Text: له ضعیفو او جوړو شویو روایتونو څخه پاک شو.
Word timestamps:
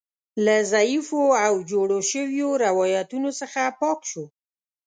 له 0.45 0.55
ضعیفو 0.71 1.23
او 1.45 1.53
جوړو 1.71 1.97
شویو 2.11 2.49
روایتونو 2.65 3.29
څخه 3.39 3.61
پاک 3.79 3.99
شو. 4.11 4.25